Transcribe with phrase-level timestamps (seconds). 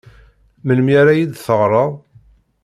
[0.65, 1.91] Melmi ara iyi-d-teɣreḍ?